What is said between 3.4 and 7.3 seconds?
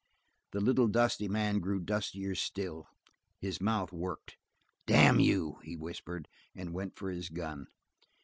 mouth worked. "Damn you," he whispered, and went for his